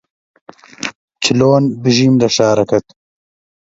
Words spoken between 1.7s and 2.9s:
بژیم لە شارەکەت